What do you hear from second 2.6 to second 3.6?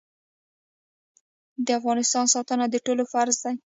د ټولو فرض دی